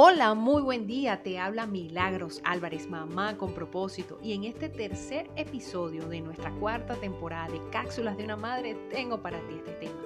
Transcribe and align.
Hola, 0.00 0.34
muy 0.34 0.62
buen 0.62 0.86
día. 0.86 1.24
Te 1.24 1.40
habla 1.40 1.66
Milagros 1.66 2.40
Álvarez, 2.44 2.88
mamá 2.88 3.36
con 3.36 3.52
propósito. 3.52 4.20
Y 4.22 4.32
en 4.32 4.44
este 4.44 4.68
tercer 4.68 5.28
episodio 5.34 6.08
de 6.08 6.20
nuestra 6.20 6.52
cuarta 6.52 6.94
temporada 6.94 7.48
de 7.48 7.60
Cápsulas 7.70 8.16
de 8.16 8.22
una 8.22 8.36
Madre, 8.36 8.76
tengo 8.90 9.20
para 9.20 9.40
ti 9.48 9.54
este 9.56 9.72
tema. 9.72 10.00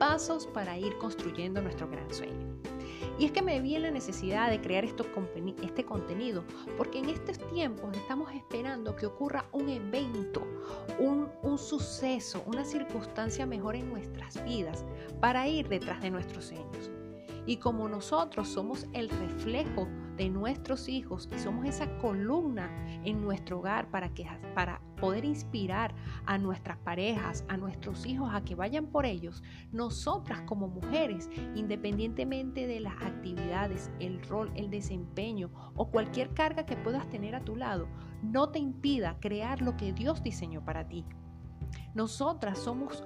Pasos 0.00 0.48
para 0.48 0.76
ir 0.76 0.98
construyendo 0.98 1.62
nuestro 1.62 1.88
gran 1.88 2.12
sueño. 2.12 2.56
Y 3.20 3.26
es 3.26 3.30
que 3.30 3.40
me 3.40 3.60
vi 3.60 3.76
en 3.76 3.82
la 3.82 3.92
necesidad 3.92 4.50
de 4.50 4.60
crear 4.60 4.84
este 4.84 5.84
contenido, 5.84 6.42
porque 6.76 6.98
en 6.98 7.08
estos 7.08 7.38
tiempos 7.52 7.96
estamos 7.96 8.32
esperando 8.32 8.96
que 8.96 9.06
ocurra 9.06 9.46
un 9.52 9.68
evento, 9.68 10.42
un, 10.98 11.28
un 11.44 11.56
suceso, 11.56 12.42
una 12.46 12.64
circunstancia 12.64 13.46
mejor 13.46 13.76
en 13.76 13.90
nuestras 13.90 14.42
vidas 14.42 14.84
para 15.20 15.46
ir 15.46 15.68
detrás 15.68 16.02
de 16.02 16.10
nuestros 16.10 16.46
sueños. 16.46 16.90
Y 17.46 17.56
como 17.56 17.88
nosotros 17.88 18.48
somos 18.48 18.86
el 18.92 19.08
reflejo 19.08 19.88
de 20.16 20.28
nuestros 20.28 20.88
hijos 20.88 21.28
y 21.34 21.38
somos 21.38 21.64
esa 21.64 21.96
columna 21.98 22.70
en 23.04 23.22
nuestro 23.22 23.58
hogar 23.58 23.90
para, 23.90 24.12
que, 24.12 24.26
para 24.54 24.82
poder 25.00 25.24
inspirar 25.24 25.94
a 26.26 26.36
nuestras 26.36 26.76
parejas, 26.76 27.44
a 27.48 27.56
nuestros 27.56 28.04
hijos 28.04 28.30
a 28.34 28.42
que 28.42 28.54
vayan 28.54 28.86
por 28.86 29.06
ellos, 29.06 29.42
nosotras 29.72 30.42
como 30.42 30.68
mujeres, 30.68 31.30
independientemente 31.54 32.66
de 32.66 32.80
las 32.80 33.00
actividades, 33.02 33.90
el 33.98 34.22
rol, 34.22 34.52
el 34.56 34.68
desempeño 34.68 35.50
o 35.74 35.90
cualquier 35.90 36.34
carga 36.34 36.66
que 36.66 36.76
puedas 36.76 37.08
tener 37.08 37.34
a 37.34 37.44
tu 37.44 37.56
lado, 37.56 37.88
no 38.22 38.50
te 38.50 38.58
impida 38.58 39.16
crear 39.20 39.62
lo 39.62 39.76
que 39.78 39.94
Dios 39.94 40.22
diseñó 40.22 40.62
para 40.62 40.86
ti. 40.86 41.06
Nosotras 41.94 42.58
somos, 42.58 43.02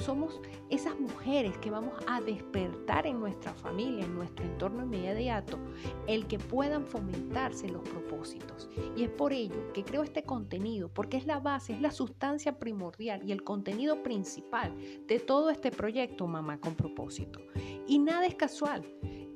somos 0.00 0.40
esas 0.68 0.98
mujeres 0.98 1.56
que 1.58 1.70
vamos 1.70 1.94
a 2.06 2.20
despertar 2.20 3.06
en 3.06 3.20
nuestra 3.20 3.54
familia, 3.54 4.04
en 4.04 4.14
nuestro 4.14 4.44
entorno 4.44 4.84
inmediato, 4.84 5.58
el 6.06 6.26
que 6.26 6.38
puedan 6.38 6.86
fomentarse 6.86 7.68
los 7.68 7.82
propósitos. 7.88 8.68
Y 8.96 9.04
es 9.04 9.10
por 9.10 9.32
ello 9.32 9.72
que 9.72 9.84
creo 9.84 10.02
este 10.02 10.22
contenido, 10.22 10.88
porque 10.88 11.16
es 11.16 11.26
la 11.26 11.40
base, 11.40 11.72
es 11.72 11.80
la 11.80 11.90
sustancia 11.90 12.58
primordial 12.58 13.22
y 13.28 13.32
el 13.32 13.44
contenido 13.44 14.02
principal 14.02 14.74
de 15.06 15.18
todo 15.20 15.50
este 15.50 15.70
proyecto 15.70 16.26
Mamá 16.26 16.60
con 16.60 16.74
propósito. 16.74 17.40
Y 17.86 17.98
nada 17.98 18.26
es 18.26 18.34
casual. 18.34 18.84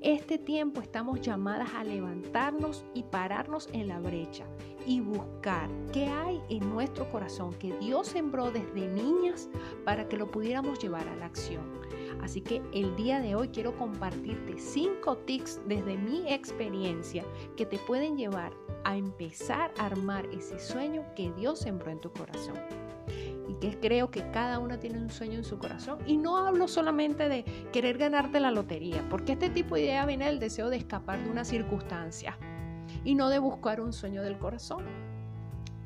Este 0.00 0.36
tiempo 0.36 0.82
estamos 0.82 1.20
llamadas 1.22 1.70
a 1.74 1.82
levantarnos 1.82 2.84
y 2.92 3.04
pararnos 3.04 3.68
en 3.72 3.88
la 3.88 4.00
brecha 4.00 4.46
y 4.86 5.00
buscar 5.00 5.68
qué 5.92 6.06
hay 6.06 6.40
en 6.48 6.68
nuestro 6.70 7.08
corazón 7.10 7.54
que 7.54 7.76
Dios 7.78 8.08
sembró 8.08 8.50
desde 8.50 8.88
niñas 8.88 9.48
para 9.84 10.08
que 10.08 10.16
lo 10.16 10.30
pudiéramos 10.30 10.78
llevar 10.78 11.06
a 11.08 11.16
la 11.16 11.26
acción. 11.26 11.62
Así 12.22 12.40
que 12.40 12.62
el 12.72 12.94
día 12.96 13.20
de 13.20 13.34
hoy 13.34 13.48
quiero 13.48 13.76
compartirte 13.76 14.58
cinco 14.58 15.16
tips 15.18 15.60
desde 15.66 15.96
mi 15.96 16.32
experiencia 16.32 17.24
que 17.56 17.66
te 17.66 17.78
pueden 17.78 18.16
llevar 18.16 18.52
a 18.84 18.96
empezar 18.96 19.72
a 19.78 19.86
armar 19.86 20.26
ese 20.26 20.58
sueño 20.58 21.04
que 21.16 21.32
Dios 21.32 21.60
sembró 21.60 21.90
en 21.90 22.00
tu 22.00 22.10
corazón 22.12 22.56
y 23.48 23.54
que 23.54 23.78
creo 23.78 24.10
que 24.10 24.30
cada 24.30 24.58
una 24.58 24.78
tiene 24.78 24.98
un 24.98 25.10
sueño 25.10 25.34
en 25.34 25.44
su 25.44 25.58
corazón. 25.58 25.98
Y 26.06 26.16
no 26.16 26.38
hablo 26.38 26.66
solamente 26.66 27.28
de 27.28 27.44
querer 27.72 27.98
ganarte 27.98 28.40
la 28.40 28.50
lotería, 28.50 29.04
porque 29.10 29.32
este 29.32 29.50
tipo 29.50 29.74
de 29.74 29.82
idea 29.82 30.06
viene 30.06 30.26
del 30.26 30.38
deseo 30.38 30.70
de 30.70 30.76
escapar 30.76 31.22
de 31.22 31.30
una 31.30 31.44
circunstancia 31.44 32.38
y 33.04 33.14
no 33.14 33.28
de 33.28 33.38
buscar 33.38 33.80
un 33.80 33.92
sueño 33.92 34.22
del 34.22 34.38
corazón. 34.38 34.84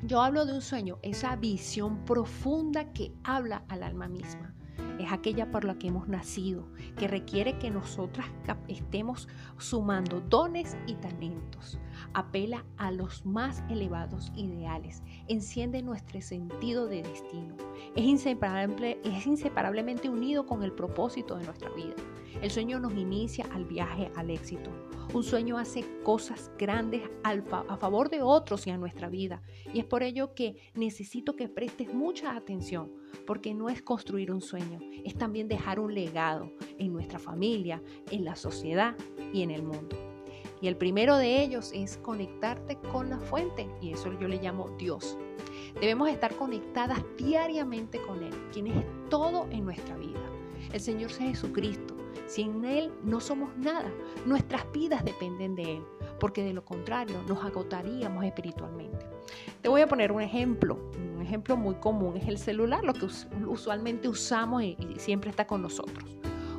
Yo 0.03 0.21
hablo 0.21 0.45
de 0.45 0.53
un 0.53 0.61
sueño, 0.61 0.99
esa 1.01 1.35
visión 1.35 2.05
profunda 2.05 2.93
que 2.93 3.13
habla 3.23 3.63
al 3.67 3.83
alma 3.83 4.07
misma 4.07 4.53
es 4.99 5.11
aquella 5.11 5.49
por 5.49 5.63
la 5.63 5.79
que 5.79 5.87
hemos 5.87 6.07
nacido, 6.07 6.67
que 6.97 7.07
requiere 7.07 7.57
que 7.57 7.71
nosotras 7.71 8.27
estemos 8.67 9.27
sumando 9.57 10.21
dones 10.21 10.77
y 10.87 10.95
talentos. 10.95 11.79
Apela 12.13 12.65
a 12.77 12.91
los 12.91 13.25
más 13.25 13.63
elevados 13.69 14.31
ideales, 14.35 15.01
enciende 15.27 15.81
nuestro 15.81 16.21
sentido 16.21 16.87
de 16.87 17.03
destino. 17.03 17.55
Es, 17.95 18.03
inseparable, 18.03 18.99
es 19.03 19.25
inseparablemente 19.25 20.09
unido 20.09 20.45
con 20.45 20.63
el 20.63 20.73
propósito 20.73 21.37
de 21.37 21.45
nuestra 21.45 21.69
vida. 21.71 21.95
El 22.41 22.51
sueño 22.51 22.79
nos 22.79 22.93
inicia 22.93 23.45
al 23.53 23.65
viaje 23.65 24.11
al 24.15 24.29
éxito. 24.29 24.69
Un 25.13 25.23
sueño 25.23 25.57
hace 25.57 25.83
cosas 26.03 26.51
grandes 26.57 27.01
a 27.23 27.77
favor 27.77 28.09
de 28.09 28.21
otros 28.21 28.67
y 28.67 28.69
a 28.69 28.77
nuestra 28.77 29.09
vida. 29.09 29.41
Y 29.73 29.79
es 29.79 29.85
por 29.85 30.03
ello 30.03 30.35
que 30.35 30.57
necesito 30.75 31.35
que 31.35 31.49
prestes 31.49 31.93
mucha 31.93 32.35
atención, 32.35 32.91
porque 33.25 33.53
no 33.53 33.69
es 33.69 33.81
construir 33.81 34.31
un 34.31 34.41
sueño, 34.41 34.79
es 35.03 35.15
también 35.15 35.47
dejar 35.47 35.79
un 35.79 35.93
legado 35.93 36.51
en 36.77 36.93
nuestra 36.93 37.19
familia, 37.19 37.81
en 38.11 38.25
la 38.25 38.35
sociedad 38.35 38.95
y 39.33 39.41
en 39.43 39.51
el 39.51 39.63
mundo. 39.63 39.95
Y 40.61 40.67
el 40.67 40.75
primero 40.75 41.15
de 41.15 41.41
ellos 41.41 41.71
es 41.73 41.97
conectarte 41.97 42.77
con 42.91 43.09
la 43.09 43.19
fuente, 43.19 43.69
y 43.81 43.93
eso 43.93 44.11
yo 44.19 44.27
le 44.27 44.41
llamo 44.41 44.75
Dios. 44.77 45.17
Debemos 45.79 46.09
estar 46.09 46.35
conectadas 46.35 47.03
diariamente 47.17 48.01
con 48.01 48.23
Él, 48.23 48.33
quien 48.51 48.67
es 48.67 48.85
todo 49.09 49.47
en 49.51 49.63
nuestra 49.63 49.95
vida. 49.95 50.19
El 50.73 50.81
Señor 50.81 51.11
Jesucristo 51.11 51.99
sin 52.29 52.63
Él 52.63 52.91
no 53.03 53.19
somos 53.19 53.55
nada. 53.57 53.91
Nuestras 54.25 54.71
vidas 54.71 55.03
dependen 55.03 55.55
de 55.55 55.77
Él, 55.77 55.83
porque 56.19 56.43
de 56.43 56.53
lo 56.53 56.63
contrario 56.63 57.21
nos 57.27 57.43
agotaríamos 57.43 58.23
espiritualmente. 58.23 59.05
Te 59.61 59.69
voy 59.69 59.81
a 59.81 59.87
poner 59.87 60.11
un 60.11 60.21
ejemplo. 60.21 60.77
Ejemplo 61.29 61.57
muy 61.57 61.75
común 61.75 62.17
es 62.17 62.27
el 62.27 62.39
celular, 62.39 62.83
lo 62.83 62.91
que 62.91 63.05
usualmente 63.45 64.09
usamos 64.09 64.63
y, 64.63 64.75
siempre 64.97 65.29
está 65.29 65.45
con 65.45 65.61
nosotros. 65.61 66.03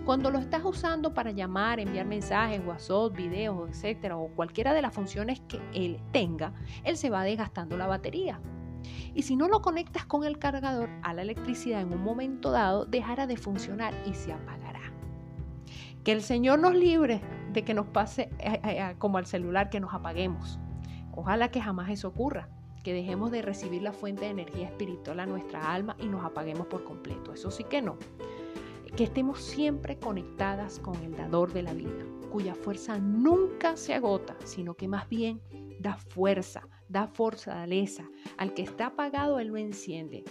Cuando 0.05 0.31
lo 0.31 0.39
estás 0.39 0.65
usando 0.65 1.13
para 1.13 1.33
llamar, 1.33 1.81
enviar 1.81 2.07
mensajes, 2.07 2.65
WhatsApp, 2.65 3.17
videos, 3.17 3.69
etcétera, 3.69 4.17
o 4.17 4.29
cualquiera 4.29 4.73
de 4.73 4.81
las 4.81 4.95
funciones 4.95 5.41
que 5.49 5.61
él 5.75 6.01
tenga, 6.13 6.53
él 6.85 6.97
se 6.97 7.11
va 7.11 7.25
desgastando 7.25 7.77
la 7.77 7.89
batería. 7.89 8.41
Y 9.13 9.23
si 9.23 9.35
no 9.35 9.49
lo 9.49 9.61
conectas 9.61 10.07
con 10.07 10.23
el 10.23 10.39
cargador 10.39 10.89
a 11.03 11.15
la 11.15 11.23
electricidad 11.23 11.81
en 11.81 11.93
un 11.93 12.05
momento 12.05 12.53
dado, 12.53 12.85
dejará 12.85 13.27
de 13.27 13.37
funcionar 13.37 13.93
y 14.07 14.15
se 14.15 14.33
apagará. 14.33 14.93
Que 16.05 16.13
el 16.13 16.23
Señor 16.23 16.61
nos 16.61 16.77
libre 16.77 17.23
de 17.53 17.65
que 17.65 17.75
nos 17.75 17.87
pase 17.87 18.31
eh, 18.39 18.61
eh, 18.63 18.79
eh, 18.79 18.95
como 18.99 19.19
al 19.19 19.27
celular, 19.27 19.69
que 19.69 19.81
nos 19.81 19.93
apaguemos. 19.93 20.61
Ojalá 21.11 21.51
que 21.51 21.61
jamás 21.61 21.91
eso 21.91 22.07
ocurra, 22.07 22.49
que 22.83 22.93
dejemos 22.93 23.31
de 23.31 23.43
recibir 23.43 23.83
la 23.83 23.93
fuente 23.93 24.25
de 24.25 24.31
energía 24.31 24.67
espiritual 24.67 25.21
a 25.21 25.27
nuestra 25.27 25.73
alma 25.73 25.97
y 26.01 26.07
nos 26.07 26.25
apaguemos 26.25 26.67
por 26.67 26.85
completo. 26.85 27.33
Eso 27.33 27.51
sí 27.51 27.65
que 27.65 27.83
no. 27.83 27.97
Que 28.97 29.05
estemos 29.05 29.41
siempre 29.41 29.99
conectadas 29.99 30.79
con 30.79 30.97
el 31.03 31.17
dador 31.17 31.53
de 31.53 31.63
la 31.63 31.75
vida, 31.75 32.05
cuya 32.31 32.55
fuerza 32.55 32.99
nunca 32.99 33.77
se 33.77 33.95
agota, 33.95 34.37
sino 34.45 34.75
que 34.75 34.89
más 34.89 35.09
bien 35.09 35.41
da 35.79 35.97
fuerza, 35.97 36.67
da 36.89 37.07
fortaleza. 37.07 38.09
Al 38.37 38.55
que 38.55 38.63
está 38.63 38.87
apagado, 38.87 39.39
Él 39.39 39.49
lo 39.49 39.57
enciende. 39.57 40.25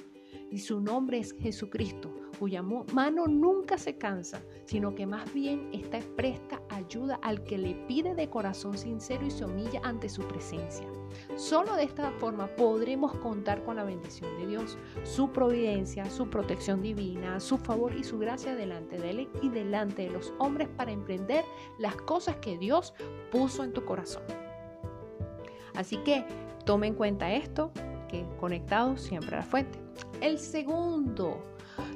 Y 0.52 0.60
su 0.60 0.82
nombre 0.82 1.20
es 1.20 1.34
Jesucristo, 1.40 2.14
cuya 2.40 2.62
mano 2.62 3.28
nunca 3.28 3.78
se 3.78 3.98
cansa, 3.98 4.42
sino 4.66 4.96
que 4.96 5.06
más 5.06 5.32
bien 5.34 5.70
está 5.74 6.00
presta 6.16 6.62
ayuda 6.80 7.20
al 7.22 7.44
que 7.44 7.58
le 7.58 7.76
pide 7.88 8.16
de 8.16 8.30
corazón 8.30 8.78
sincero 8.78 9.26
y 9.26 9.32
se 9.32 9.46
humilla 9.46 9.80
ante 9.84 10.10
su 10.10 10.24
presencia. 10.24 10.88
Solo 11.36 11.76
de 11.76 11.84
esta 11.84 12.12
forma 12.12 12.48
podremos 12.56 13.14
contar 13.16 13.64
con 13.64 13.76
la 13.76 13.84
bendición 13.84 14.30
de 14.40 14.48
Dios, 14.48 14.78
su 15.04 15.32
providencia, 15.32 16.10
su 16.10 16.30
protección 16.30 16.82
divina, 16.82 17.40
su 17.40 17.58
favor 17.58 17.96
y 17.96 18.04
su 18.04 18.20
gracia 18.20 18.56
delante 18.56 18.98
de 18.98 19.10
Él 19.10 19.30
y 19.42 19.50
delante 19.50 20.04
de 20.04 20.10
los 20.10 20.34
hombres 20.40 20.68
para 20.76 20.92
emprender 20.92 21.44
las 21.78 21.96
cosas 21.96 22.38
que 22.38 22.58
Dios 22.58 22.94
puso 23.32 23.64
en 23.64 23.74
tu 23.74 23.86
corazón. 23.86 24.24
Así 25.76 25.98
que 25.98 26.26
tome 26.66 26.88
en 26.88 26.96
cuenta 26.96 27.32
esto, 27.32 27.72
que 28.10 28.26
conectado 28.40 28.98
siempre 28.98 29.36
a 29.36 29.40
la 29.40 29.46
fuente. 29.46 29.80
El 30.22 30.38
segundo 30.40 31.42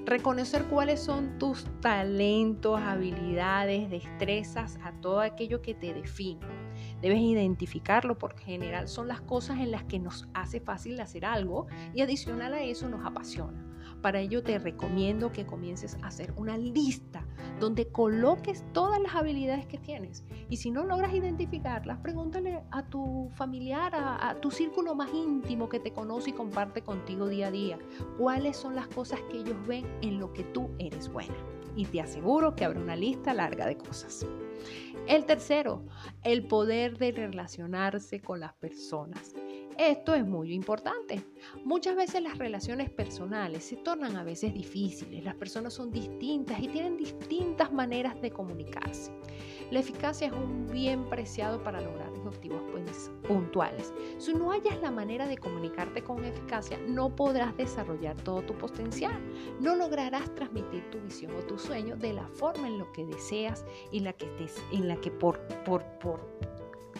Reconocer 0.05 0.65
cuáles 0.65 0.99
son 0.99 1.39
tus 1.39 1.65
talentos, 1.79 2.79
habilidades, 2.79 3.89
destrezas, 3.89 4.77
a 4.83 4.91
todo 4.99 5.21
aquello 5.21 5.61
que 5.61 5.73
te 5.73 5.93
define. 5.93 6.45
Debes 7.01 7.19
identificarlo 7.19 8.17
porque 8.17 8.41
en 8.41 8.61
general 8.61 8.89
son 8.89 9.07
las 9.07 9.21
cosas 9.21 9.59
en 9.59 9.71
las 9.71 9.85
que 9.85 9.99
nos 9.99 10.27
hace 10.33 10.59
fácil 10.59 10.99
hacer 10.99 11.23
algo 11.23 11.67
y 11.93 12.01
adicional 12.01 12.53
a 12.53 12.61
eso 12.61 12.89
nos 12.89 13.05
apasiona. 13.05 13.72
Para 14.03 14.19
ello 14.19 14.43
te 14.43 14.59
recomiendo 14.59 15.31
que 15.31 15.45
comiences 15.45 15.97
a 16.01 16.07
hacer 16.07 16.33
una 16.35 16.57
lista 16.57 17.25
donde 17.61 17.87
coloques 17.87 18.65
todas 18.73 18.99
las 18.99 19.15
habilidades 19.15 19.65
que 19.65 19.77
tienes. 19.77 20.25
Y 20.49 20.57
si 20.57 20.71
no 20.71 20.83
logras 20.83 21.13
identificarlas, 21.13 21.99
pregúntale 21.99 22.63
a 22.71 22.85
tu 22.85 23.29
familiar, 23.35 23.93
a, 23.95 24.35
tu 24.41 24.51
círculo 24.51 24.93
más 24.93 25.09
íntimo 25.13 25.69
que 25.69 25.79
te 25.79 25.93
conoce 25.93 26.31
y 26.31 26.33
comparte 26.33 26.81
contigo 26.81 27.29
día 27.29 27.47
a 27.47 27.51
día, 27.51 27.79
cuáles 28.17 28.57
son 28.57 28.75
las 28.75 28.87
cosas 28.87 29.21
que 29.31 29.37
ellos 29.37 29.55
ven 29.65 29.87
en 30.01 30.19
lo 30.19 30.33
que 30.33 30.43
tú 30.43 30.69
eres 30.79 31.07
buena. 31.07 31.37
Y 31.77 31.85
te 31.85 32.01
aseguro 32.01 32.57
que 32.57 32.65
habrá 32.65 32.81
una 32.81 32.97
lista 32.97 33.33
larga 33.33 33.65
de 33.65 33.77
cosas. 33.77 34.27
El 35.07 35.23
tercero, 35.23 35.85
el 36.23 36.45
poder 36.45 36.97
de 36.97 37.13
relacionarse 37.13 38.19
con 38.19 38.41
las 38.41 38.51
personas. 38.51 39.33
Esto 39.77 40.13
es 40.13 40.25
muy 40.25 40.53
importante. 40.53 41.21
Muchas 41.63 41.95
veces 41.95 42.21
las 42.21 42.37
relaciones 42.37 42.89
personales 42.89 43.63
se 43.63 43.77
tornan 43.77 44.15
a 44.15 44.23
veces 44.23 44.53
difíciles, 44.53 45.23
las 45.23 45.35
personas 45.35 45.73
son 45.73 45.91
distintas 45.91 46.59
y 46.59 46.67
tienen 46.67 46.97
distintas 46.97 47.71
maneras 47.71 48.21
de 48.21 48.31
comunicarse. 48.31 49.11
La 49.71 49.79
eficacia 49.79 50.27
es 50.27 50.33
un 50.33 50.67
bien 50.71 51.05
preciado 51.09 51.63
para 51.63 51.81
lograr 51.81 52.13
objetivos 52.27 52.61
pues, 52.71 53.11
puntuales. 53.27 53.93
Si 54.17 54.33
no 54.33 54.51
hayas 54.51 54.79
la 54.81 54.91
manera 54.91 55.27
de 55.27 55.37
comunicarte 55.37 56.03
con 56.03 56.23
eficacia, 56.23 56.77
no 56.87 57.15
podrás 57.15 57.55
desarrollar 57.57 58.15
todo 58.17 58.41
tu 58.41 58.53
potencial. 58.55 59.19
No 59.59 59.75
lograrás 59.75 60.33
transmitir 60.35 60.89
tu 60.89 60.99
visión 60.99 61.31
o 61.35 61.43
tu 61.43 61.57
sueño 61.57 61.95
de 61.95 62.13
la 62.13 62.27
forma 62.27 62.67
en 62.67 62.79
lo 62.79 62.91
que 62.91 63.05
deseas 63.05 63.65
y 63.91 63.99
la 63.99 64.13
que, 64.13 64.27
en 64.71 64.87
la 64.87 64.95
que 64.97 65.11
por, 65.11 65.39
por, 65.63 65.83
por, 65.99 66.19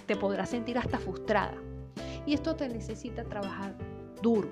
te 0.05 0.15
podrás 0.15 0.49
sentir 0.49 0.77
hasta 0.77 0.97
frustrada. 0.97 1.55
Y 2.25 2.33
esto 2.33 2.55
te 2.55 2.69
necesita 2.69 3.23
trabajar 3.23 3.75
duro, 4.21 4.49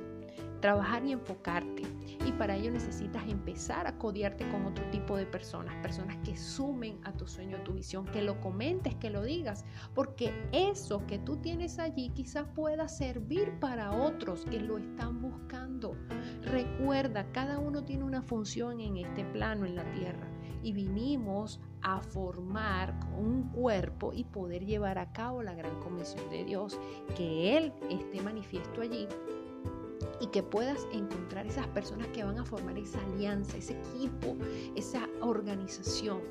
trabajar 0.59 1.05
y 1.05 1.11
enfocarte. 1.11 1.83
Y 2.25 2.31
para 2.33 2.55
ello 2.55 2.71
necesitas 2.71 3.27
empezar 3.27 3.87
a 3.87 3.97
codiarte 3.97 4.47
con 4.49 4.65
otro 4.65 4.85
tipo 4.91 5.17
de 5.17 5.25
personas, 5.25 5.75
personas 5.81 6.17
que 6.23 6.37
sumen 6.37 6.99
a 7.03 7.11
tu 7.13 7.27
sueño, 7.27 7.57
a 7.57 7.63
tu 7.63 7.73
visión, 7.73 8.05
que 8.05 8.21
lo 8.21 8.39
comentes, 8.41 8.95
que 8.95 9.09
lo 9.09 9.23
digas, 9.23 9.65
porque 9.95 10.31
eso 10.51 11.05
que 11.07 11.17
tú 11.17 11.37
tienes 11.37 11.79
allí 11.79 12.09
quizás 12.09 12.45
pueda 12.53 12.87
servir 12.87 13.53
para 13.59 13.91
otros 13.91 14.45
que 14.45 14.59
lo 14.59 14.77
están 14.77 15.21
buscando. 15.21 15.95
Recuerda, 16.43 17.31
cada 17.31 17.57
uno 17.57 17.83
tiene 17.83 18.03
una 18.03 18.21
función 18.21 18.81
en 18.81 18.97
este 18.97 19.25
plano, 19.25 19.65
en 19.65 19.75
la 19.75 19.91
tierra, 19.93 20.27
y 20.63 20.73
vinimos 20.73 21.59
a 21.81 21.99
formar 22.01 22.99
un 23.17 23.49
cuerpo 23.49 24.13
y 24.13 24.23
poder 24.23 24.65
llevar 24.65 24.97
a 24.97 25.11
cabo 25.11 25.41
la 25.43 25.53
gran 25.53 25.79
comisión 25.79 26.29
de 26.29 26.43
Dios, 26.43 26.79
que 27.15 27.57
Él 27.57 27.73
esté 27.89 28.21
manifiesto 28.21 28.81
allí 28.81 29.07
y 30.19 30.27
que 30.27 30.43
puedas 30.43 30.87
encontrar 30.93 31.47
esas 31.47 31.67
personas 31.67 32.07
que 32.07 32.23
van 32.23 32.37
a 32.37 32.45
formar 32.45 32.77
esa 32.77 33.03
alianza, 33.05 33.57
ese 33.57 33.73
equipo, 33.73 34.37
esa 34.75 35.09
organización, 35.21 36.21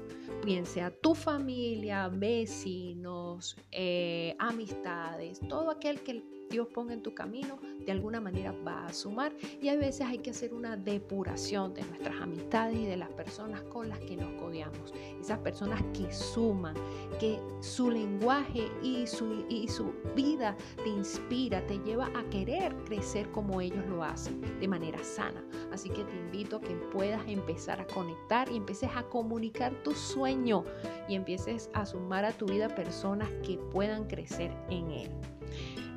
bien 0.45 0.65
sea 0.65 0.91
tu 0.91 1.15
familia, 1.15 2.09
vecinos, 2.09 3.57
eh, 3.73 4.37
amistades, 4.39 5.41
todo 5.49 5.71
aquel 5.71 6.01
que 6.03 6.23
Dios 6.51 6.67
ponga 6.67 6.93
en 6.93 7.03
tu 7.03 7.15
camino, 7.15 7.59
de 7.87 7.93
alguna 7.93 8.21
manera 8.21 8.53
va 8.67 8.87
a 8.87 8.93
sumar. 8.93 9.33
Y 9.63 9.69
a 9.69 9.77
veces 9.77 10.07
hay 10.07 10.19
que 10.19 10.31
hacer 10.31 10.53
una 10.53 10.77
depuración 10.77 11.73
de 11.75 11.83
nuestras 11.83 12.21
amistades 12.21 12.77
y 12.77 12.87
de 12.87 12.97
las 12.97 13.09
personas 13.11 13.63
con 13.63 13.89
las 13.89 14.01
que 14.01 14.17
nos 14.17 14.33
codeamos. 14.41 14.93
Esas 15.21 15.39
personas 15.39 15.81
que 15.95 16.13
suman, 16.13 16.75
que 17.21 17.39
su 17.61 17.91
lenguaje 17.91 18.69
y 18.83 19.07
su, 19.07 19.47
y 19.49 19.69
su 19.69 19.93
vida 20.17 20.57
te 20.83 20.89
inspira, 20.89 21.65
te 21.67 21.79
lleva 21.79 22.11
a 22.17 22.29
querer 22.31 22.75
crecer 22.85 23.31
como 23.31 23.61
ellos 23.61 23.87
lo 23.87 24.03
hacen, 24.03 24.41
de 24.59 24.67
manera 24.67 25.03
sana. 25.05 25.45
Así 25.73 25.89
que 25.89 26.03
te 26.03 26.17
invito 26.17 26.57
a 26.57 26.61
que 26.61 26.75
puedas 26.75 27.23
empezar 27.29 27.81
a 27.81 27.87
conectar 27.87 28.51
y 28.51 28.57
empieces 28.57 28.91
a 28.97 29.05
comunicar 29.05 29.73
tu 29.85 29.93
sueño 29.93 30.65
y 31.09 31.15
empieces 31.15 31.71
a 31.75 31.87
sumar 31.87 32.25
a 32.25 32.33
tu 32.33 32.47
vida 32.47 32.69
personas 32.69 33.29
que 33.47 33.57
puedan 33.71 34.09
crecer 34.09 34.51
en 34.69 34.91
él. 34.91 35.11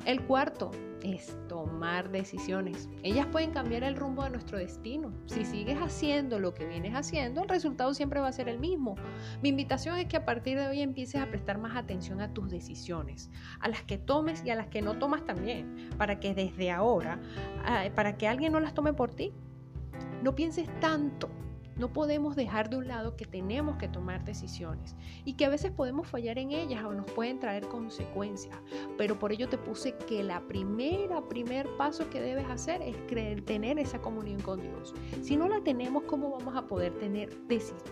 El 0.04 0.20
cuarto 0.22 0.70
es 1.02 1.36
tomar 1.48 2.10
decisiones. 2.10 2.88
Ellas 3.02 3.26
pueden 3.26 3.52
cambiar 3.52 3.84
el 3.84 3.96
rumbo 3.96 4.22
de 4.24 4.30
nuestro 4.30 4.58
destino. 4.58 5.12
Si 5.26 5.44
sigues 5.44 5.78
haciendo 5.78 6.38
lo 6.38 6.54
que 6.54 6.66
vienes 6.66 6.94
haciendo, 6.94 7.42
el 7.42 7.48
resultado 7.48 7.94
siempre 7.94 8.20
va 8.20 8.28
a 8.28 8.32
ser 8.32 8.48
el 8.48 8.58
mismo. 8.58 8.96
Mi 9.42 9.50
invitación 9.50 9.96
es 9.96 10.06
que 10.06 10.16
a 10.16 10.24
partir 10.24 10.58
de 10.58 10.68
hoy 10.68 10.80
empieces 10.80 11.20
a 11.20 11.26
prestar 11.28 11.58
más 11.58 11.76
atención 11.76 12.20
a 12.20 12.32
tus 12.32 12.50
decisiones, 12.50 13.30
a 13.60 13.68
las 13.68 13.82
que 13.82 13.98
tomes 13.98 14.44
y 14.44 14.50
a 14.50 14.54
las 14.54 14.68
que 14.68 14.82
no 14.82 14.98
tomas 14.98 15.24
también, 15.24 15.90
para 15.96 16.20
que 16.20 16.34
desde 16.34 16.70
ahora, 16.70 17.20
ah, 17.64 17.84
para 17.94 18.16
que 18.16 18.28
alguien 18.28 18.52
no 18.52 18.60
las 18.60 18.74
tome 18.74 18.92
por 18.92 19.10
ti. 19.10 19.32
No 20.22 20.34
pienses 20.34 20.68
tanto 20.80 21.28
no 21.76 21.92
podemos 21.92 22.36
dejar 22.36 22.70
de 22.70 22.76
un 22.76 22.88
lado 22.88 23.16
que 23.16 23.24
tenemos 23.24 23.76
que 23.76 23.88
tomar 23.88 24.24
decisiones 24.24 24.94
y 25.24 25.34
que 25.34 25.44
a 25.44 25.48
veces 25.48 25.72
podemos 25.72 26.06
fallar 26.06 26.38
en 26.38 26.52
ellas 26.52 26.84
o 26.84 26.92
nos 26.92 27.10
pueden 27.12 27.38
traer 27.38 27.66
consecuencias. 27.66 28.56
Pero 28.96 29.18
por 29.18 29.32
ello 29.32 29.48
te 29.48 29.58
puse 29.58 29.96
que 29.96 30.22
la 30.22 30.40
primera, 30.46 31.26
primer 31.28 31.68
paso 31.76 32.08
que 32.10 32.20
debes 32.20 32.46
hacer 32.46 32.82
es 32.82 32.96
creer, 33.08 33.42
tener 33.42 33.78
esa 33.78 34.00
comunión 34.00 34.40
con 34.40 34.60
Dios. 34.60 34.94
Si 35.22 35.36
no 35.36 35.48
la 35.48 35.62
tenemos, 35.62 36.04
¿cómo 36.04 36.30
vamos 36.30 36.56
a 36.56 36.66
poder 36.66 36.98
tener, 36.98 37.30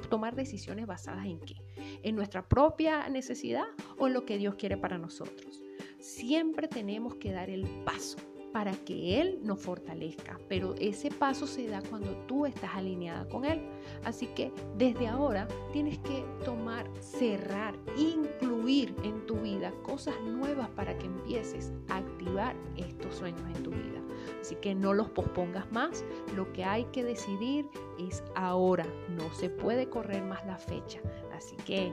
tomar 0.08 0.34
decisiones 0.34 0.87
basadas 0.87 1.26
en 1.26 1.40
qué? 1.40 1.56
¿En 2.02 2.14
nuestra 2.14 2.49
propia 2.49 3.08
necesidad 3.08 3.67
o 3.99 4.06
en 4.06 4.14
lo 4.14 4.25
que 4.25 4.38
Dios 4.38 4.55
quiere 4.56 4.76
para 4.76 4.99
nosotros? 4.99 5.62
Siempre 5.99 6.69
tenemos 6.69 7.14
que 7.17 7.32
dar 7.32 7.50
el 7.50 7.67
paso 7.84 8.31
para 8.52 8.72
que 8.72 9.20
Él 9.20 9.40
nos 9.43 9.60
fortalezca. 9.60 10.38
Pero 10.49 10.75
ese 10.78 11.10
paso 11.10 11.46
se 11.46 11.66
da 11.66 11.82
cuando 11.82 12.10
tú 12.26 12.46
estás 12.46 12.75
alineada 12.75 13.28
con 13.28 13.44
Él. 13.44 13.62
Así 14.04 14.26
que 14.28 14.52
desde 14.76 15.08
ahora 15.08 15.49
tienes 15.72 15.99
que 15.99 16.25
tomar, 16.44 16.88
cerrar, 17.00 17.75
incluir 17.96 18.94
en 19.02 19.26
tu 19.26 19.37
vida 19.37 19.72
cosas 19.82 20.14
nuevas 20.25 20.69
para 20.70 20.96
que 20.99 21.06
empieces 21.06 21.72
a 21.88 21.99
activar 21.99 22.54
estos 22.76 23.14
sueños 23.16 23.43
en 23.56 23.62
tu 23.62 23.70
vida. 23.70 24.00
Así 24.40 24.55
que 24.56 24.75
no 24.75 24.93
los 24.93 25.08
pospongas 25.10 25.70
más. 25.72 26.05
Lo 26.37 26.52
que 26.52 26.64
hay 26.64 26.84
que 26.87 27.05
decidir 27.05 27.66
es 27.98 28.22
ahora. 28.34 28.87
No 29.16 29.32
se 29.34 29.48
puede 29.48 29.88
correr 29.88 30.22
más 30.22 30.44
la 30.46 30.56
fecha. 30.56 31.00
Así 31.32 31.56
que 31.64 31.93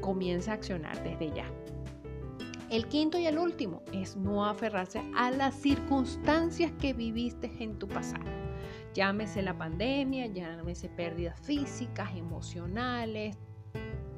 comienza 0.00 0.52
a 0.52 0.54
accionar 0.54 1.02
desde 1.02 1.34
ya. 1.34 1.46
El 2.68 2.88
quinto 2.88 3.16
y 3.16 3.26
el 3.26 3.38
último 3.38 3.82
es 3.92 4.16
no 4.16 4.44
aferrarse 4.44 5.00
a 5.14 5.30
las 5.30 5.54
circunstancias 5.54 6.72
que 6.80 6.92
viviste 6.92 7.52
en 7.60 7.78
tu 7.78 7.86
pasado. 7.86 8.24
Llámese 8.92 9.40
la 9.42 9.56
pandemia, 9.56 10.26
llámese 10.26 10.88
pérdidas 10.88 11.38
físicas, 11.40 12.16
emocionales, 12.16 13.38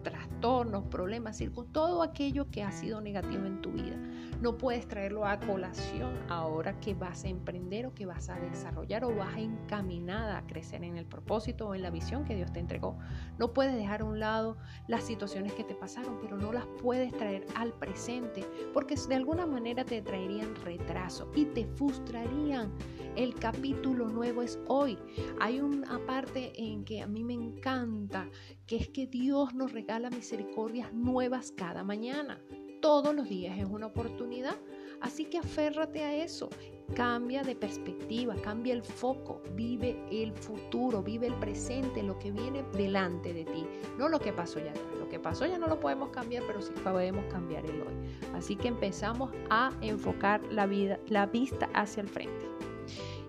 trastornos, 0.03 0.85
problemas, 0.85 1.43
todo 1.73 2.03
aquello 2.03 2.51
que 2.51 2.63
ha 2.63 2.73
sido 2.73 3.03
negativo 3.03 3.45
en 3.45 3.61
tu 3.61 3.71
vida. 3.71 3.97
No 4.41 4.57
puedes 4.57 4.87
traerlo 4.87 5.27
a 5.27 5.41
colación 5.41 6.17
ahora 6.29 6.79
que 6.79 6.95
vas 6.95 7.25
a 7.25 7.29
emprender 7.29 7.87
o 7.87 7.95
que 7.95 8.07
vas 8.07 8.29
a 8.29 8.39
desarrollar 8.39 9.05
o 9.05 9.13
vas 9.13 9.37
encaminada 9.37 10.39
a 10.39 10.47
crecer 10.47 10.85
en 10.85 10.97
el 10.97 11.07
propósito 11.07 11.67
o 11.67 11.75
en 11.75 11.83
la 11.83 11.91
visión 11.91 12.25
que 12.25 12.37
Dios 12.37 12.53
te 12.53 12.61
entregó. 12.61 12.97
No 13.37 13.53
puedes 13.53 13.75
dejar 13.75 14.03
a 14.03 14.05
un 14.05 14.21
lado 14.21 14.57
las 14.87 15.03
situaciones 15.03 15.55
que 15.55 15.65
te 15.65 15.75
pasaron, 15.75 16.19
pero 16.23 16.37
no 16.37 16.53
las 16.53 16.67
puedes 16.81 17.13
traer 17.17 17.47
al 17.57 17.73
presente 17.73 18.47
porque 18.73 18.95
de 19.09 19.17
alguna 19.17 19.45
manera 19.45 19.85
te 19.85 20.03
traerían 20.03 20.55
retraso 20.55 21.33
y 21.35 21.47
te 21.47 21.67
frustrarían. 21.67 22.73
El 23.17 23.35
capítulo 23.35 24.07
nuevo 24.07 24.43
es 24.43 24.61
hoy. 24.69 24.99
Hay 25.41 25.59
una 25.59 25.99
parte 26.07 26.53
en 26.55 26.85
que 26.85 27.03
a 27.03 27.09
mí 27.09 27.25
me 27.25 27.35
encanta, 27.35 28.29
que 28.69 28.77
es 28.77 28.89
que 28.89 29.09
Dios 29.09 29.53
nos 29.55 29.73
regala 29.73 30.11
misericordias 30.11 30.93
nuevas 30.93 31.51
cada 31.51 31.83
mañana. 31.83 32.41
Todos 32.81 33.15
los 33.15 33.29
días 33.29 33.59
es 33.59 33.67
una 33.69 33.87
oportunidad. 33.87 34.57
Así 35.01 35.25
que 35.25 35.39
aférrate 35.39 36.05
a 36.05 36.15
eso. 36.15 36.49
Cambia 36.95 37.43
de 37.43 37.55
perspectiva, 37.55 38.35
cambia 38.37 38.73
el 38.73 38.83
foco, 38.83 39.43
vive 39.55 40.03
el 40.11 40.33
futuro, 40.33 41.03
vive 41.03 41.27
el 41.27 41.35
presente, 41.35 42.03
lo 42.03 42.19
que 42.19 42.33
viene 42.33 42.65
delante 42.73 43.35
de 43.35 43.45
ti, 43.45 43.67
no 43.99 44.09
lo 44.09 44.19
que 44.19 44.33
pasó 44.33 44.59
ya. 44.59 44.73
Lo 44.99 45.09
que 45.09 45.21
pasó 45.21 45.45
ya 45.45 45.59
no 45.59 45.67
lo 45.67 45.79
podemos 45.79 46.09
cambiar, 46.11 46.45
pero 46.47 46.63
sí 46.63 46.73
podemos 46.83 47.25
cambiar 47.31 47.67
el 47.67 47.83
hoy. 47.83 47.95
Así 48.35 48.57
que 48.57 48.69
empezamos 48.69 49.31
a 49.51 49.71
enfocar 49.83 50.43
la 50.51 50.67
vida, 50.67 50.99
la 51.09 51.27
vista 51.27 51.69
hacia 51.75 52.01
el 52.01 52.09
frente. 52.09 52.47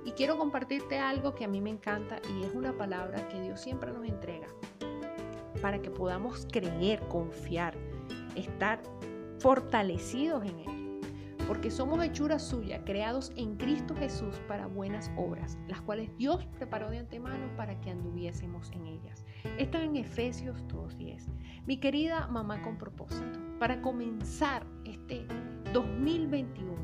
Y 0.06 0.12
quiero 0.12 0.38
compartirte 0.38 0.98
algo 0.98 1.36
que 1.36 1.44
a 1.44 1.50
mí 1.50 1.60
me 1.60 1.70
encanta 1.70 2.22
y 2.34 2.46
es 2.46 2.56
una 2.56 2.78
palabra 2.78 3.28
que 3.28 3.42
Dios 3.42 3.60
siempre 3.60 3.92
nos 3.92 4.08
entrega 4.08 4.48
para 5.62 5.82
que 5.82 5.92
podamos 5.92 6.48
creer, 6.50 7.02
confiar, 7.10 7.76
estar 8.36 8.82
fortalecidos 9.40 10.44
en 10.44 10.60
Él. 10.60 11.02
Porque 11.48 11.72
somos 11.72 12.04
hechura 12.04 12.38
suya, 12.38 12.84
creados 12.86 13.32
en 13.36 13.56
Cristo 13.56 13.96
Jesús 13.96 14.40
para 14.48 14.68
buenas 14.68 15.10
obras, 15.18 15.58
las 15.68 15.82
cuales 15.82 16.16
Dios 16.16 16.46
preparó 16.58 16.92
de 16.92 17.00
antemano 17.00 17.56
para 17.56 17.80
que 17.82 17.90
anduviésemos 17.90 18.72
en 18.72 18.86
ellas. 18.86 19.26
Está 19.58 19.82
en 19.82 19.96
Efesios 19.96 20.64
2.10. 20.68 21.24
Mi 21.66 21.78
querida 21.78 22.28
mamá 22.28 22.62
con 22.62 22.78
propósito, 22.78 23.40
para 23.58 23.82
comenzar 23.82 24.64
este 24.86 25.26
2021 25.74 26.76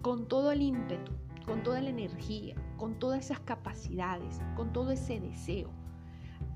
con 0.00 0.26
todo 0.28 0.50
el 0.50 0.62
ímpetu, 0.62 1.12
con 1.44 1.62
toda 1.62 1.82
la 1.82 1.90
energía, 1.90 2.54
con 2.78 2.98
todas 2.98 3.26
esas 3.26 3.40
capacidades, 3.40 4.40
con 4.56 4.72
todo 4.72 4.92
ese 4.92 5.20
deseo, 5.20 5.68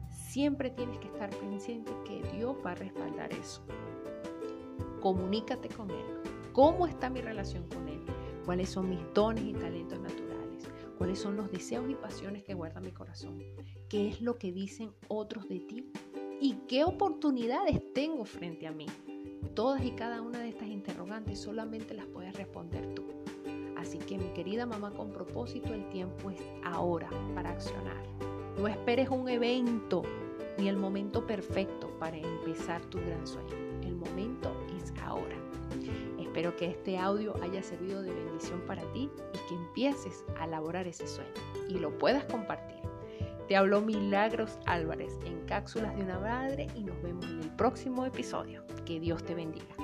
siempre 0.08 0.70
tienes 0.70 0.98
que 0.98 1.08
estar 1.08 1.28
consciente 1.36 1.92
que 2.06 2.22
Dios 2.34 2.56
va 2.64 2.70
a 2.70 2.76
respaldar 2.76 3.32
eso 3.34 3.62
comunícate 5.04 5.68
con 5.68 5.90
Él. 5.90 6.06
¿Cómo 6.54 6.86
está 6.86 7.10
mi 7.10 7.20
relación 7.20 7.68
con 7.68 7.86
Él? 7.88 8.00
¿Cuáles 8.46 8.70
son 8.70 8.88
mis 8.88 9.00
dones 9.12 9.44
y 9.44 9.52
talentos 9.52 10.00
naturales? 10.00 10.66
¿Cuáles 10.96 11.18
son 11.18 11.36
los 11.36 11.52
deseos 11.52 11.90
y 11.90 11.94
pasiones 11.94 12.42
que 12.42 12.54
guarda 12.54 12.80
mi 12.80 12.90
corazón? 12.90 13.38
¿Qué 13.90 14.08
es 14.08 14.22
lo 14.22 14.38
que 14.38 14.50
dicen 14.50 14.94
otros 15.08 15.46
de 15.46 15.60
ti? 15.60 15.92
¿Y 16.40 16.54
qué 16.68 16.84
oportunidades 16.84 17.82
tengo 17.92 18.24
frente 18.24 18.66
a 18.66 18.72
mí? 18.72 18.86
Todas 19.52 19.84
y 19.84 19.90
cada 19.90 20.22
una 20.22 20.38
de 20.38 20.48
estas 20.48 20.68
interrogantes 20.68 21.38
solamente 21.38 21.92
las 21.92 22.06
puedes 22.06 22.34
responder 22.34 22.94
tú. 22.94 23.04
Así 23.76 23.98
que 23.98 24.16
mi 24.16 24.32
querida 24.32 24.64
mamá 24.64 24.90
con 24.90 25.12
propósito, 25.12 25.74
el 25.74 25.86
tiempo 25.90 26.30
es 26.30 26.40
ahora 26.64 27.10
para 27.34 27.50
accionar. 27.50 28.02
No 28.56 28.68
esperes 28.68 29.10
un 29.10 29.28
evento 29.28 30.00
ni 30.56 30.68
el 30.68 30.78
momento 30.78 31.26
perfecto 31.26 31.90
para 31.98 32.16
empezar 32.16 32.80
tu 32.86 32.96
gran 33.00 33.26
sueño. 33.26 33.54
El 33.82 33.96
momento. 33.96 34.53
Espero 36.34 36.56
que 36.56 36.66
este 36.66 36.98
audio 36.98 37.32
haya 37.44 37.62
servido 37.62 38.02
de 38.02 38.12
bendición 38.12 38.60
para 38.66 38.82
ti 38.92 39.08
y 39.34 39.48
que 39.48 39.54
empieces 39.54 40.24
a 40.36 40.46
elaborar 40.46 40.84
ese 40.88 41.06
sueño 41.06 41.30
y 41.68 41.74
lo 41.74 41.96
puedas 41.96 42.24
compartir. 42.24 42.80
Te 43.46 43.54
habló 43.54 43.80
Milagros 43.80 44.58
Álvarez 44.66 45.16
en 45.24 45.46
Cápsulas 45.46 45.94
de 45.94 46.02
una 46.02 46.18
Madre 46.18 46.66
y 46.74 46.82
nos 46.82 47.00
vemos 47.04 47.24
en 47.26 47.40
el 47.40 47.50
próximo 47.50 48.04
episodio. 48.04 48.64
Que 48.84 48.98
Dios 48.98 49.22
te 49.22 49.36
bendiga. 49.36 49.83